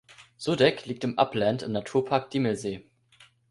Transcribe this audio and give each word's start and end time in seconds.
Sudeck 0.35 0.87
liegt 0.87 1.03
im 1.03 1.19
Upland 1.19 1.61
im 1.61 1.73
Naturpark 1.73 2.31
Diemelsee. 2.31 2.89